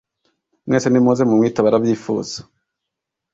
Mwese 0.67 0.87
nimuze 0.89 1.23
mumwitabe 1.29 1.67
arabifuza 1.69 2.37